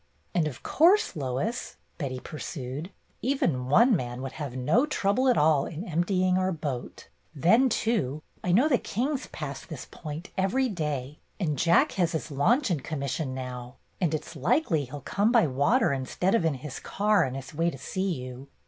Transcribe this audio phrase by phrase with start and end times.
[0.33, 2.89] "And of course, Lois," Betty pursued,
[3.21, 7.07] "even one man would have no trouble at all in emptying our boat.
[7.35, 11.19] Then, too, I know the Kings pass this point every day.
[11.39, 15.31] And Jack has his launch in commission now, and it 's likely he 'll come
[15.31, 18.47] by water instead of in his car on his way to see you.